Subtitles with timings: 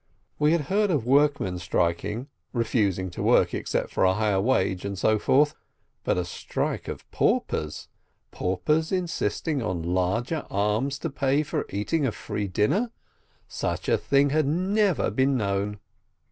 [0.39, 4.97] We had heard of workmen striking, refusing to work except for a higher wage, and
[4.97, 5.53] so forth,
[6.03, 7.87] but a strike of paupers—
[8.31, 12.89] paupers insisting on larger alms as pay for eating a free dinner,
[13.47, 15.79] such a thing had never been known.